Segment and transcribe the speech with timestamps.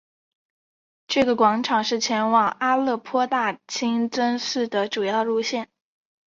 [1.07, 5.69] 这个广场是前往阿勒颇大清真寺的主要路线。